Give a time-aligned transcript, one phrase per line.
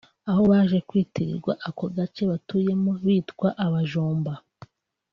[0.29, 4.33] aho baje kwitirirwa ako gace batuyemo bitwa abajomba